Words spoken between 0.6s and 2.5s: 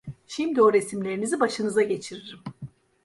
o resimlerinizi başınıza geçiririm!